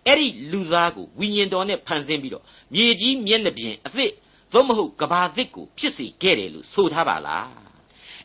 [0.07, 4.13] အဲ့ဒီလူသားကိုဝိညာဉ်တော်နဲ့ဖန်ဆင်းပြီးတော့မြေကြီးမျက်နှာပြင်အသစ်
[4.53, 7.49] သို့မဟုတ်ကဘာသစ်ကိုဖြစ်စေခဲ့တယ်လို့ဆိုထားပါလား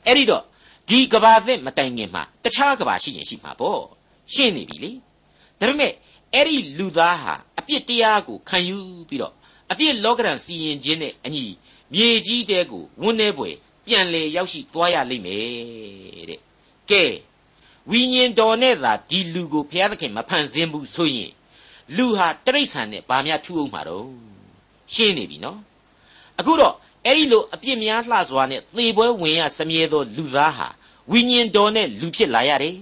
[0.06, 0.44] အဲ့ဒီတော့
[0.90, 3.82] ဒီကဘာသစ်မတိုင်ခင်မှာတခြားကဘာရှိရင်ရှိမှာပေါ့
[4.34, 4.92] ရှင်းနေပြီလေ
[5.60, 5.94] ဒါပေမဲ့
[6.34, 8.78] အဲ့ဒီလူသားဟာအ ပြစ်တရားကိုခံယူ
[9.10, 9.34] ပြီးတော့
[9.72, 11.46] အပြစ်လောကရန်စီရင်ခြင်းနဲ့အညီ
[11.94, 13.50] မြေကြီးတဲကိုဝန်းနေပွေ
[13.86, 16.42] ပြန်လေရောက်ရှိသွားရလိမ့်မယ်တဲ့
[16.90, 17.04] ကဲ
[17.90, 21.32] ဝိညာဉ်တော်နဲ့သာဒီလူကိုဘုရားသခင်မဖန်ဆင်းဘူးဆိုရင်
[21.96, 24.08] လူဟာတရိษံနဲ့ဘာများထူအောင်မှာတော့
[24.94, 25.60] ရှင်းနေပြီနော်
[26.40, 26.74] အခုတော့
[27.06, 30.68] အဲ့ဒီလိုအပြစ်များလှစွာနဲ့သေပွဲဝင်ရစမြဲသောလူသားဟာ
[31.12, 32.76] ဝိညာဉ်တော်နဲ့လူဖြစ်လာရတယ်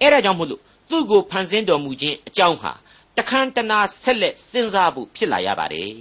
[0.00, 2.72] အဲ့ဒါကြောင့်မို့လို့သူ့ကိုဖန်ဆင်းတော်မူခြင်းအကြောင်းဟာ
[3.18, 5.92] တခမ်းတနာဆက်လက်စဉ်းစားဖို့ဖြစ်လာရပါတယ်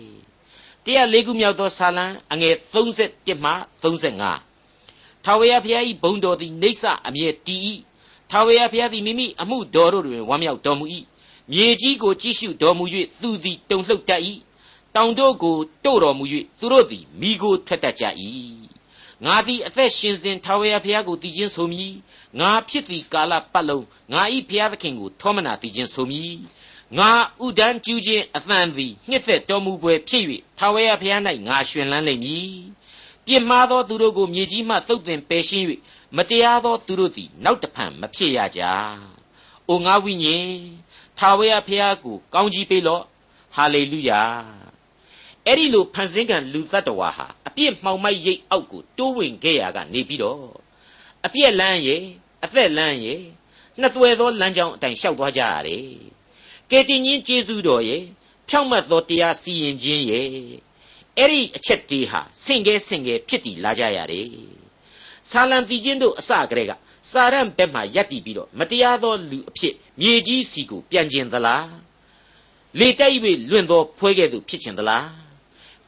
[0.86, 3.52] တရားလေးခုမြောက်သောဆာလံအငယ်31မှ
[3.84, 7.62] 35ထာဝရဘုရား၏ဘုံတော်သည်နေဆအမြဲတည်၏
[8.32, 10.86] ထာဝရဘုရားသည်မိမိအမှုတော်တို့တွင်ဝမ်းမြောက်တော်မူ၏
[11.52, 12.86] မြေကြီးကိုကြည့်ရှုတော်မူ၍
[13.22, 14.22] သူသည်တုန်လှုပ်တတ်၏
[14.96, 16.26] တောင်တို့ကိုတို့တော်မူ၍
[16.60, 18.06] သူတို့သည်မိကိုထွက်တတ်ကြ၏
[19.26, 21.92] ငါသည်အသက်ရှင်စဉ်ထာဝရဘုရားကိုတည်ခြင်းဆိုမည်
[22.40, 26.34] ငါဖြစ်သည့်ကာလပတ်လုံးငါ၏ဘုရားသခင်ကိုထောမနာတည်ခြင်းဆိုမည်
[26.96, 27.12] ငါ
[27.46, 30.24] ဥဒန်းကျူးခြင်းအသံသည်ညှစ်သက်တော်မူပွဲဖြစ်၍
[30.58, 32.52] ထာဝရဘုရား၌ငါရှင်လန်းလိမ့်မည်
[33.26, 35.66] ပြစ်မှားသောသူတို့ကိုမြေကြီးမှသုတ်သင်ပယ်ရှင်း၍
[36.16, 38.62] မတရားသောသူတို့သည်နောက်တဖန်မဖြစ်ရကြ။
[39.70, 40.50] အိုငါဝိညာဉ်
[41.18, 43.04] ထာဝရဘုရားကိုကောင်းကြီးပေးလော့
[43.56, 44.22] ဟာလေလုယာ
[45.46, 50.44] အဲ့ဒီလိုဖန်ဆင်းကံလူတ attva ဟာအပြစ်မှောင်မိုက်ရိပ်အောက်ကိုတိုးဝင်ခဲ့ရကနေပြီးတော့
[51.26, 52.04] အပြက်လန်းရဲ့
[52.44, 53.22] အသက်လန်းရဲ့
[53.80, 56.17] နှစ်သွယ်သောလမ်းကြောင်းအတိုင်းလျှောက်သွားကြရတယ်
[56.72, 58.04] ကယ်တင်ရှင်ကျေးဇူးတော်ရဲ့
[58.50, 60.28] ဖြောင့်မတ်သောတရားစီရင်ခြင်းရဲ့
[61.18, 64.28] အဲ့ဒီအချက်တွေဟာဆင့်ကဲဆင့်ကဲဖြစ်တည်လာကြရတယ်
[65.30, 66.74] ဆာလံတီချင်းတို့အစကတည်းက
[67.12, 71.68] စာရန်ဘက်မှရပ်တည်ပြီးတော့မတရားသောလူအဖြစ်မြေကြီးစီကိုပြန်ကျင်သလား
[72.80, 73.16] လေတိုက်၍
[73.50, 75.06] လွင့်သောဖွဲကဲ့သို့ဖြစ်ချင်သလား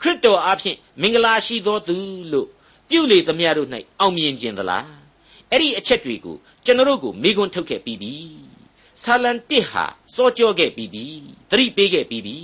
[0.01, 1.97] ခရစ်တော်အားဖြင့်မင်္ဂလာရှိသောသူ
[2.31, 2.47] လို့
[2.89, 4.87] ပြုလေသမျှတို့၌အောင်မြင်ခြင်းသလား
[5.51, 8.13] အဲ့ဒီအချက်တွေကိုကျွန်တော်တို့ကိုမိကွန်းထုတ်ခဲ့ပြီးပြီ
[9.03, 9.85] ဆာလံတစ်ဟာ
[10.15, 11.05] စောကြောခဲ့ပြီးပြီ
[11.49, 12.37] သတိပေးခဲ့ပြီးပြီ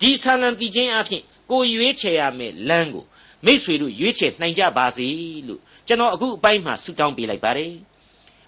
[0.00, 3.04] ဒီဆာလံတီချင်းအဖြစ်ကိုရွေးချယ်ရမယ့်လမ်းကို
[3.44, 5.06] မိษွေတို့ရွေးချယ်နိုင်ကြပါစေ
[5.48, 7.72] လို့ကျွန်တော်အခုအပိုင်းမှာဆုတောင်းပေးလိုက်ပါတယ်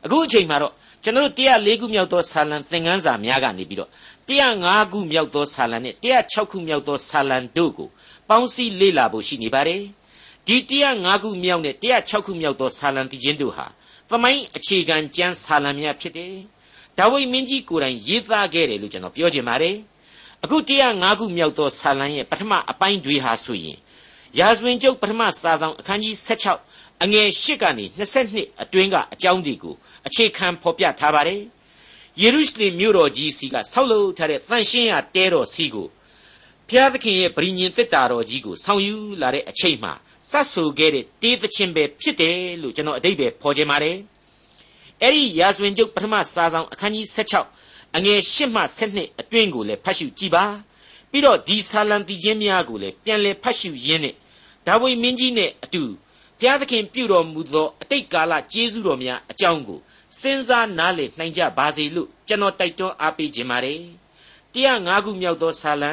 [0.04, 3.90] အခုအချိန်မှာတော့ကျွန်တော်တို့104ခုမြောက်သောဆာလံသင်ခန်းစာများကနေပြီးတော့
[4.28, 7.88] 105ခုမြောက်သောဆာလံနဲ့106ခုမြောက်သောဆာလံတို့ကို
[8.28, 9.82] ပေါင်းစည်းလေ့လာဖို့ရှိနေပါတယ်
[10.46, 10.56] ဒီ
[10.90, 13.66] 105ခုမြောက်နဲ့106ခုမြောက်သောဆာလံတည်ခြင်းတို့ဟာ
[14.10, 16.34] သမိုင်းအခြေခံကျမ်းဆာလံများဖြစ်တယ်
[16.98, 19.76] ဒါဝိမင်းကြီးကိုယ်တိုင်ရေးသားခဲ့တယ်လို့ကျွန်တော်ပြောချင်ပါတယ်
[20.44, 20.56] အခု
[20.88, 23.78] 105ခုမြောက်သောဆာလံရဲ့ပထမအပိုင်းတွေဟာဆိုရင်
[24.38, 26.14] ရာဇဝင်ကျုပ်ပထမစာဆောင်အခန်းကြီး
[26.58, 27.84] 16အငယ်8ကနေ
[28.22, 29.74] 22အတွင်းကအကြောင်းတွေကို
[30.06, 31.40] အခြေခံဖော်ပြထားပါတယ်
[32.22, 35.88] ယေရုရှလင်မြို့တော်ကြီးစီကဆောက်လုပ်ထားတဲ့တန်ရှင်းရာတဲတော်စီကို
[36.68, 39.92] ဘုရားသခင်ရဲ့ဗြိညင်တက်တာတော်ကြီးကိုဆောင်ယူလာတဲ့အချိန်မှာ
[40.30, 43.96] စတ်ဆူခဲ့တဲ့တေးသချင်းပဲဖြစ်တယ်လို့ကျွန်တော်အတိတ်ပဲဖော်ခြင်းပါတယ်
[45.02, 50.44] အဲ့ဒီရာဇဝင်ကျုပ်ပထမစာဆောင်အခန်းကြီး16အငယ်8မှ12အတွင်းကိုလည်းဖတ်ရှုကြည့်ပါ
[51.10, 54.14] ပြီးတော့ဒီဆာလံတီချင်းများကိုလည်းပြန်လည်ဖတ်ရှုရင်းနဲ့
[54.66, 55.82] ဒါဝိမင်းကြီးနဲ့အတူ
[56.40, 59.78] ဘုရားသခင်ပြုတော်မူသောအတိတ်ကာလကျေးဇူးတော်များအကြောင်းကို
[60.18, 63.80] စစဉ်းစားနားလေနှိုင်ကြပါစေလို့ကျွန်တော်တိုက်တွန်းအားပေးခြင်းပါတယ်
[64.54, 65.92] 105ခုမြောက်သောဆာလံ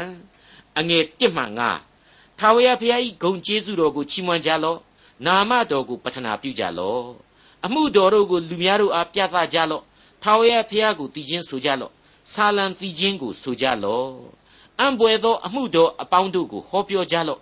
[0.79, 1.43] အငယ်1မှ
[1.91, 4.79] 9ထာဝရဘုရား၏ဂုံကျေးဇူးတော်ကိုချီးမွမ်းကြလော့
[5.25, 7.24] နာမတော်ကိုပတနာပြုကြလော့
[7.65, 9.83] အမှုတော်တို့ကိုလူများတို့အားပြသကြလော့
[10.23, 11.91] ထာဝရဘုရားကိုတည်ခြင်းဆိုကြလော့
[12.31, 14.09] ဆာလံတည်ခြင်းကိုဆိုကြလော့
[14.79, 17.39] အံပွေသောအမှုတော်အပေါင်းတို့ကိုဟောပြောကြလော့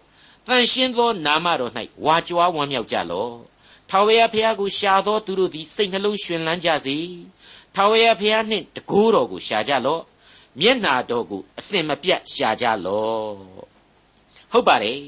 [0.48, 1.72] တန်ရှင်းသောနာမတော်၌
[2.06, 3.34] ဝါကြွားဝမ်းမြောက်ကြလော့
[3.90, 6.98] ထာဝရဘုရားကိုရှာသောသူတို့သည်စိတ်နှလုံးရှင်လန်းကြစေ
[7.76, 10.02] ထာဝရဘုရားနှင့်တကိုးတော်ကိုရှာကြလော့
[10.60, 13.34] မျက်နာတော်ကိုအစင်မပြတ်ရှာကြလော့
[14.52, 15.00] ဟုတ်ပါတယ်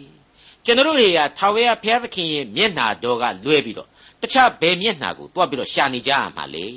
[0.65, 3.89] ကျွန်တော်တွေကထာဝရဘုရားသခင်ရဲ့မျက်နာတော်ကလွဲပြီးတော့
[4.21, 6.67] တခြားဘယ်မျက်နာကိုတွားပြီးတော့ရှာနေကြရမှာလေ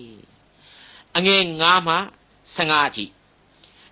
[1.16, 1.96] အငယ်9မှ
[2.54, 3.04] 15အထိ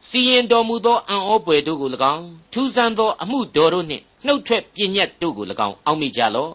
[0.08, 6.52] စီရင်တော်မူသောအံ့ဩပွေတို့ကို၎င်းထူးဆန်းသောအမှုတော်တို့နှင့်နှုတ်ထွက်ပြည့်ညတ်တို့ကို၎င်းအောက်မိကြလော့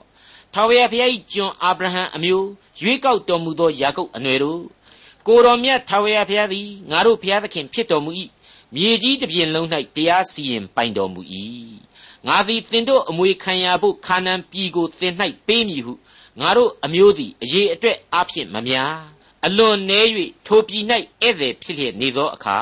[0.54, 2.48] ထာဝရဘုရား၏ကျွန်အာဗြဟံအမျိုး
[2.82, 4.62] ရွေးကောက်တော်မူသောယာကုပ်အနွယ်တို့
[5.28, 8.12] ကိုတော်မြတ်ထာဝရဘုရားသည်ငါတို့ဘုရားသခင်ဖြစ်တော်မူ၏
[8.76, 11.22] မြေကြီးတစ်ပြင်လုံး၌တရားစီရင်ပိုင်တော်မူ၏
[12.28, 15.14] ငါသည်သင်တို့အမွေခံရဖို့ခါနန်ပြည်ကိုသင်၌
[15.48, 15.94] ပေးမည်ဟု
[16.40, 18.96] ငါတို့အမျိုးသည်အရေးအတွက်အဖြစ်မများ
[19.46, 20.10] အလွန်နည်း၍
[20.48, 20.84] ထိုပြည်၌
[21.22, 22.58] ဧည့်သည်ဖြစ်လျက်နေသောအခါ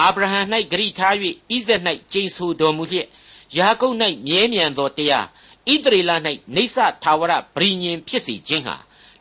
[0.00, 0.40] အာဗြဟံ၌
[0.72, 1.14] ဂရိထား၍
[1.50, 1.80] ဣဇက်၌
[2.12, 3.08] ကျိန်ဆိုတော်မူလျက်
[3.56, 5.26] ယာကုပ်၌မြဲမြံသောတရား
[5.72, 6.10] ဣသရေလ၌
[6.54, 8.76] နေဆထာဝရဗြိညင်ဖြစ်စေခြင်းဟာ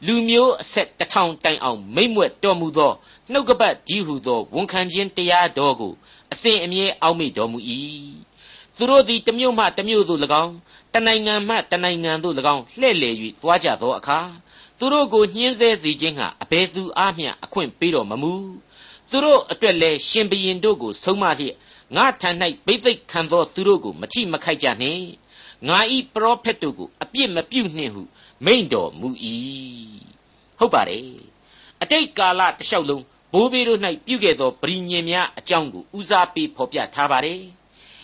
[0.06, 2.94] လူမျိုးအဆက်တထောင်တိုင်အောင်မိမ့်မွက်တော်မူသော
[3.32, 5.94] နှုတ်ကပတ်ဒီဟုသောဝန်ခံခြင်းတရားတော်ကို
[6.34, 7.58] အစဉ်အမြဲအောက်မေ့တော်မူ၏
[8.80, 10.54] သူတို့သည်တမျိုးမှတမျိုးသို့၎င်း
[10.94, 14.20] တနိုင်ငံမှတနိုင်ငံသို့၎င်းလှည့်လည်၍သွားကြသောအခါ
[14.80, 18.34] သူတို့ကိုညှင်းဆဲစေခြင်းဟာအဘယ်သူအားမျှအခွင့်ပေးတော်မမူ
[19.10, 21.56] သူတို့အတွက်လည်းရှင်ဘရင်တို့ကိုဆုံးမလျက်
[21.96, 22.30] ငါထံ၌
[22.66, 25.04] ဘိသိက်ခံသောသူတို့ကိုမထိမခိုက်ကြနှင့်
[25.68, 28.04] ငါဤပရောဖက်တို့ကိုအပြစ်မပြုနှင့်ဟု
[28.46, 29.10] မိန့်တော်မူ၏
[30.60, 31.06] ဟုတ်ပါတယ်
[31.82, 37.59] အတိတ်ကာလတလျှောက်လုံးဘိုးဘေးတို့၌ပြုခဲ့သောဗြိညင်များအကြောင်းကိုဦးစားပေးဖော်ပြထားပါတယ်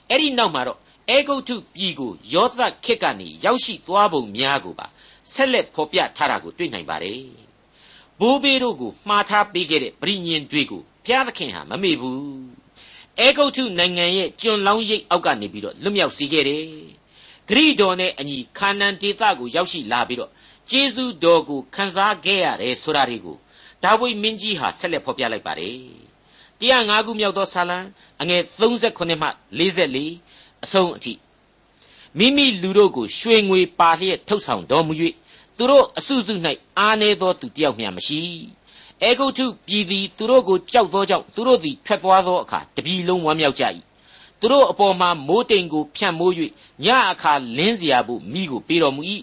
[0.09, 4.87] အဲ့ဒီနောက်မှာတော့အေဂုတ်ထုပြည်ကိုယောသခေတ်ကနေရောက်ရှိသွားပုံများကိုပါ
[5.33, 7.21] ဆက်လက်ဖော်ပြထားတာကိုတွေ့နိုင်ပါတယ်
[8.19, 12.19] ဘိုးဘေးတို့ကိုမှားထားပေးခဲ့တဲ့ဗြိညင်တွေကိုဘုရားသခင်ဟာမမေ့ဘူး
[13.19, 16.65] အေဂုတ်ထုနိုင်ငံရဲ့ကျွန်လောင်းရိပ်အောက်ကနေပြီးတော့လွတ်မြောက်စေခဲ့တယ်
[17.49, 20.31] ဂရိတော်နဲ့အညီခါနန်ဒေသကိုရောက်ရှိလာပြီးတော့
[20.69, 23.37] ကျေးဇူးတော်ကိုခံစားခဲ့ရတယ်ဆိုတာတွေကို
[23.83, 25.77] ဒါဝိမင်းကြီးဟာဆက်လက်ဖော်ပြလိုက်ပါတယ်
[26.60, 27.78] 105ခုမြောက်သောဆာလံ
[28.20, 31.14] အငယ်38မှ44အဆုံးအထိ
[32.18, 34.94] မိမိလူတို့ကိုရွှေငွေပါလျက်ထုတ်ဆောင်တော်မူ၍
[35.56, 36.34] သူတို့အစုစု၌
[36.78, 38.20] အားနေသောသူတယောက်မျှမရှိ
[39.02, 43.64] အေဂုတ်ထုပြည်သည်သူတို့ကိုကြောက်သောကြောင့်သူတို့သည်ထွက်သွားသောအခါတပြည်လုံးဝမ်းမြောက်ကြ၏
[44.40, 46.32] သူတို့အပေါ်မှာမိုးတိမ်ကိုဖြန့်မိုး၍
[46.84, 49.02] ညအခါလင်းเสียဖို့မိကိုပေးတော်မူ၏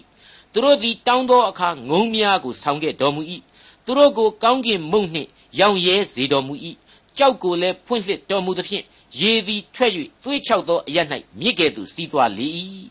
[0.52, 3.22] သူတို့သည်တောင်းသောအခါငုံများကိုဆောင်းခဲ့တော်မူ၏
[3.84, 5.28] သူတို့ကိုကောင်းကင်မုန့်နှင့်
[5.60, 6.54] ရောင်ရဲစေတော်မူ၏
[7.17, 8.85] ကြောက်ကိုလည်းဖွင့်လှစ်တော်မူသဖြင့်
[9.19, 9.91] ရေသည်ထွက်၍
[10.23, 10.97] သွေးချောက်သောအရ၌
[11.39, 12.47] မြစ်ကဲ့သို့စီးသွားလေ၏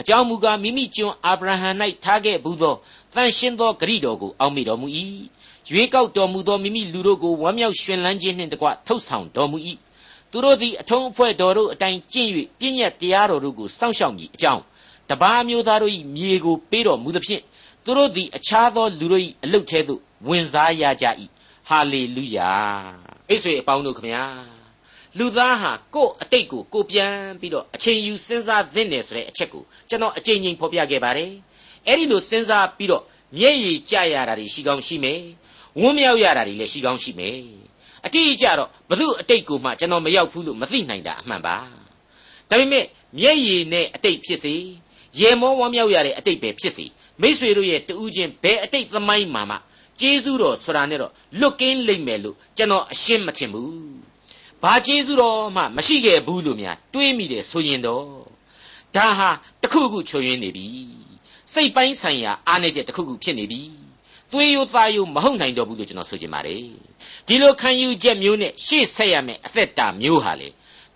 [0.00, 1.70] အကြောင်းမူကားမိမိကျွန်အာဗြဟံ၌
[2.04, 2.74] ထားခဲ့ဘူးသော
[3.14, 4.88] တန်ရှင်းသောဂရိတော်ကိုအောက်မေ့တော်မူ၏
[5.70, 9.58] ရွေးကောက်တော်မူသောမိမိလူတို့ကိုဝမ်းမြောက်ရွှင်လန်းခြင်းနှင့်တကွထုတ်ဆောင်တော်မူ၏
[10.30, 14.62] သူတို့သည်အထုံးအဖွဲ့တော်တို့အတိုင်းကျင့်၍ပြည့်ညတ်တရားတော်တို့ကိုစောင့်ရှောက်မည်အကြောင်း
[15.10, 17.42] တပါးမျိုးသားတို့၏မြေကိုပေးတော်မူသဖြင့်
[17.84, 21.06] သူတို့သည်အခြားသောလူတို့၏အလုတ်ထဲသို့ဝင်စားရကြ၏
[21.68, 22.52] ဟာလေလုယာ
[23.30, 24.24] အိဆွေအပေါင်းတို့ခမညာ
[25.18, 31.32] လူသားဟာကိုယ့်အတိတ်ကိုကိုပြန်ပြီးတော့အချိန်ယူစဉ်းစားသင့်တယ်ဆိုတဲ့အချက်ကိုကျွန်တော်အချိန်ချင်းဖော်ပြခဲ့ပါတယ်
[31.86, 33.02] အဲ့ဒီလိုစဉ်းစားပြီးတော့
[33.38, 35.20] မျက်ရည်ကျရတာတွေရှိကောင်းရှိမယ်
[35.80, 37.38] ဝန်းမြောက်ရတာတွေလည်းရှိကောင်းရှိမယ်
[38.06, 41.56] အတိအကျတော့ဘု து အတိတ်ကိုမှကျွန်တော်မရောက်ဘူးလို့မသိနိုင်တာအမှန်ပါ
[42.50, 42.84] ဒါပေမဲ့
[43.20, 44.54] မျက်ရည်နဲ့အတိတ်ဖြစ်စေ
[45.20, 46.86] ရေမောဝမ်းမြောက်ရတဲ့အတိတ်ပဲဖြစ်စေ
[47.20, 49.56] မိษွေတို့ရဲ့တူးချင်းဘယ်အတိတ်သမိုင်းမှာမှ
[50.00, 53.72] ကျေးဇူးတော်ဆိုတာနဲ့တော့လွတ်ကင်းလိမ့်မယ်လို့ကျွန်တော်အရှင်းမထင်ဘူး
[54.62, 58.04] ဘာကျေးဇူးတော်မှမရှိခဲ့ဘူးလို့များတွေးမိတယ်ဆိုရင်တော့
[58.96, 59.30] ဒါဟာ
[59.62, 60.66] တခုခုချွေရင်းနေပြီ
[61.52, 63.62] စိတ်ပိုင်းဆိုင်ရာအားနည်းချက်တခုခုဖြစ်နေပြီ
[64.32, 66.62] သွေးရိုးသားရိုးမဟုတ်နိုင်တော့ဘူးလို့ကျွန်တော်ဆိုချင်ပါတယ်
[67.26, 70.48] ဒီလိုခံယူချက်မျိုးနဲ့ရှေ့ဆက်ရမယ်အသက်တာမျိုးဟာလေ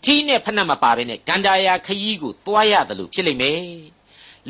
[0.04, 3.60] ထီးနဲ့ဖက်နှက်မပါဘဲနဲ့ဂန္ဓာယာခရီးကိုသွားရတယ်လို့ဖြစ်လိမ့်မယ်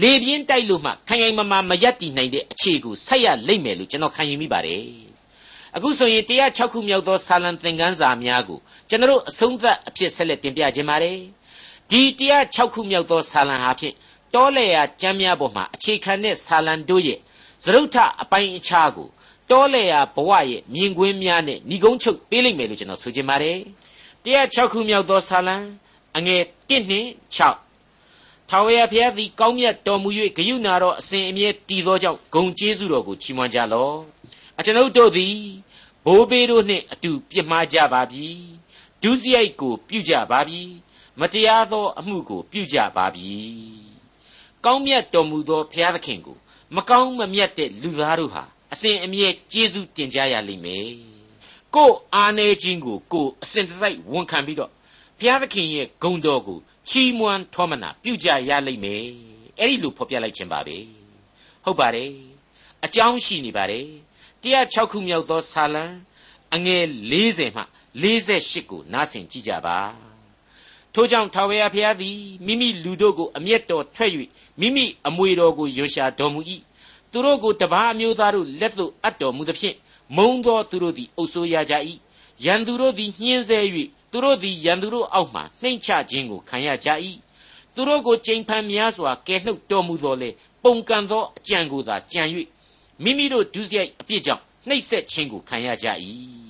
[0.02, 4.82] လေပြင်းတိုက်လို့မှခိုင်ခိုင်မာမာမရက်တည်နိုင်တဲ့အခြေကိုဆက်ရလိမ့်မယ်လို့ကျွန်တော်ခံယူမိပါတယ်
[5.76, 8.58] အခုဆိုရင်106ခုမြောက်သောဆာလံသင်ခန်းစာများကို
[8.88, 11.18] ကျွန်တော်အဆုံးသတ်အဖြစ်ဆက်လက်တင်ပြခြင်းပါတယ်
[11.90, 12.02] ဒီ
[12.38, 13.94] 106ခုမြောက်သောဆာလံဟာဖြင့်
[14.34, 17.18] တောလေယာကျမ်းများပေါ်မှာအခြေခံတဲ့ဆာလံတို့ရဲ့
[17.64, 19.08] သရုတ်ထအပိုင်းအခြားကို
[19.50, 23.58] တောလေယာဘဝရဲ့မြင်ကွင်းများနဲ့ဏီကုန်းချုပ်ပေးလိမ့်မယ်လို့ကျွန်တော်ဆိုချင်ပါတယ်
[24.24, 25.56] 106ခုမြောက်သောဆာလံ
[26.16, 27.67] အငယ်1နှင့်6
[28.50, 33.96] ထာဝရဘုရားသည်ကောင်းမြတ်တော်မူ၍ဂယုဏတော်အစဉ်အမြဲတည်သောကြောင့်ဂုံကျေးဇူးတော်ကိုချီးမွမ်းကြလော့
[34.58, 35.36] အကျွန်ုပ်တို့သည်
[36.04, 38.26] ဘိုးဘေးတို့နှင့်အတူပြစ်မှားကြပါပြီ
[39.02, 40.60] ဒုစရိုက်ကိုပြုကြပါပြီ
[41.20, 43.32] မတရားသောအမှုကိုပြုကြပါပြီ
[44.64, 46.36] ကောင်းမြတ်တော်မူသောဘုရားသခင်ကို
[46.76, 50.88] မကောင်းမမြတ်တဲ့လူသားတို့ဟာအစဉ်အမြဲကျေးဇူးတင်ကြရလိမ့်မယ်
[51.74, 54.70] ကိုအားနေခြင်းကိုကိုအစဉ်တစိုက်ဝန်ခံပြီးတော့
[55.18, 59.04] ဘုရားသခင်ရဲ့ဂုဏ်တော်ကို ချီးမွမ်းထောမနာပြုကြရလိမ့်မယ်
[59.60, 60.76] အဲ့ဒီလိုဖော်ပြလိုက်ခြင်းပါပဲ
[61.64, 62.12] ဟုတ်ပါတယ်
[62.84, 63.86] အကြောင်းရှိနေပါတယ်
[64.42, 65.84] 106ခုမြောက်သောဆာလံ
[66.54, 67.62] အငယ်40မှ
[68.02, 69.78] 48ကိုနားဆင်ကြည့်ကြပါ
[70.94, 74.10] ထို့ကြောင့်ထာဝရဘုရားသည်မိမိလူတို့ကိုအမျက်တော်ထွက်၍
[74.60, 76.40] မိမိအမွေတော်ကိုရွရှာတော်မူ၏
[77.12, 79.76] သူတို့ကိုတပါးအမျိုးသားတို့လက်သို့အပ်တော်မူသဖြင့်
[80.16, 81.74] မုံသောသူတို့သည်အုပ်ဆိုးရကြ၏
[82.44, 83.58] ရန်သူတို့သည်ညှင်းဆဲ၍
[84.10, 86.88] သူတို့သည်ရန်သူတို့အောက်မှနှိမ့်ချခြင်းကိုခံရကြ၏
[87.74, 90.30] သူတို့ကိုကြိမ်ဖန်များစွာကယ်နှုတ်တော်မူတော်လေ
[90.64, 92.22] ပုံကန်သောအကြံကိုသာကြံ၍
[93.02, 95.86] မိမိတို့ဒုစရိုက်အပြစ်ကြောင့်နှိပ်စက်ခြင်းကိုခံရကြ၏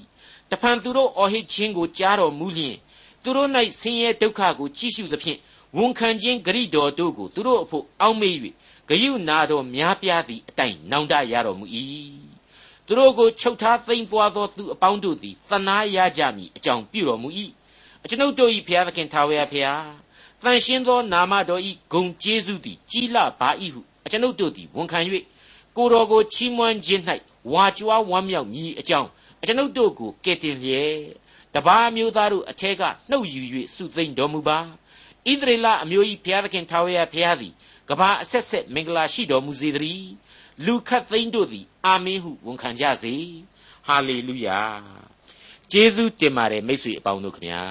[0.51, 2.77] တဖန်သူတို့အော်ဟစ်ခြင်းကိုကြားတော်မူလျင်
[3.23, 3.49] သူတို့၌
[3.81, 5.38] ဆင်းရဲဒုက္ခကိုကြည့်ရှုသဖြင့်
[5.77, 8.35] ဝန်ခံခြင်းဂရိတော်တို့ကိုသူတို့အဖို့အောက်မေ့၍
[8.88, 11.66] ဂယုနာတော်များပြားသည့်အတိုင်းနောင်တရတော်မူ၏
[12.88, 17.29] သူတို့ကိုချုပ်ထားသိမ့်သွားသောသူအပေါင်းတို့သည်သနာရကြမည်အကြောင်းပြုတော်မူ၏
[18.05, 19.87] အကျွန်ုပ်တို့၏ဘုရားသခင်ထာဝရဘုရား
[20.42, 24.98] တန်ရှင်းသောနာမတော်၏ဂုံကျေးဇူးသည်ကြီးလာပါ၏ဟုအကျွန်ုပ်တို့သည်ဝန်ခံ၍
[25.77, 27.03] ကိုတော်ကိုချီးမွမ်းခြင်း၌
[27.53, 29.09] ဝါကြွားဝမ်းမြောက်မည်အကြောင်း
[29.42, 30.98] အကျွန်ုပ်တို့ကိုကယ်တင်လျက်
[31.55, 33.42] တပါးမျိုးသားတို့အထက်ကနှုတ်ယူ၍
[33.74, 37.53] စုသိမ့်တော်မူပါဣသရေလအမျိုး၏ဘုရားသခင်ထာဝရဘုရားသည်
[37.88, 40.09] ကဘာအဆက်ဆက်မင်္ဂလာရှိတော်မူစေတည်း
[40.66, 43.14] လူခတ်သိန်းတို့သည် အာမင်ဟုဝန်ခံကြစေ
[43.87, 44.61] ဟာလေလုယာ
[45.73, 47.62] ကျေးဇူးတင်ပါတယ်မိတ်ဆွေအပေါင်းတို့ခမညာ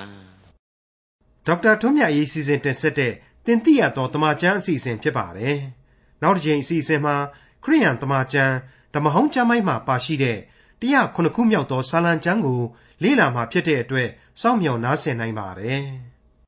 [1.45, 3.13] ဒေါက်တာထွန်းမြတ်ရေးစီစဉ်တင်ဆက်တဲ့
[3.45, 5.57] တင်ပြတော်တမချန်းအစီအစဉ်ဖြစ်ပါတယ်
[6.21, 7.15] နောက်တစ်ချိန်အစီအစဉ်မှာ
[7.63, 8.55] ခရိယန်တမချန်း
[8.93, 10.37] ဓမ္မဟောင်းကျမ်းပိုင်းမှာပါရှိတဲ့
[10.81, 12.61] 109ခုမြောက်သောစာလံကျမ်းကို
[13.03, 14.09] လေ့လာမှာဖြစ်တဲ့အတွက်
[14.41, 15.83] စောင့်မျှော်နားဆင်နိုင်ပါတယ်။